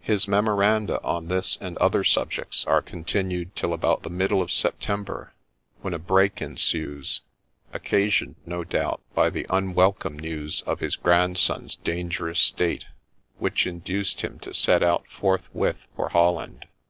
His 0.00 0.26
memoranda 0.26 0.98
on 1.02 1.28
this 1.28 1.58
and 1.60 1.76
other 1.76 2.04
subjects 2.04 2.64
are 2.64 2.80
continued 2.80 3.54
till 3.54 3.74
about 3.74 4.02
the 4.02 4.08
middle 4.08 4.40
of 4.40 4.50
September, 4.50 5.34
when 5.82 5.92
a 5.92 5.98
break 5.98 6.40
ensues, 6.40 7.20
occasioned, 7.70 8.36
no 8.46 8.64
doubt, 8.64 9.02
by 9.14 9.28
the 9.28 9.44
unwelcome 9.50 10.18
news 10.18 10.62
of 10.62 10.80
his 10.80 10.96
grandson's 10.96 11.76
dangerous 11.76 12.40
state, 12.40 12.86
which 13.36 13.66
induced 13.66 14.22
him 14.22 14.38
to 14.38 14.54
set 14.54 14.82
out 14.82 15.04
forthwith 15.10 15.86
for 15.94 16.08
Holland. 16.08 16.64